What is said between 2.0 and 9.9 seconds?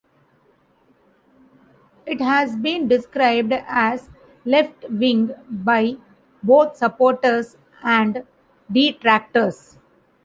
It has been described as left-wing by both supporters and detractors.